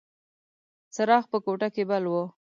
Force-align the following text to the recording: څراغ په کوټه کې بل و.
څراغ 0.93 1.23
په 1.31 1.37
کوټه 1.45 1.67
کې 1.75 1.83
بل 1.89 2.03
و. 2.11 2.13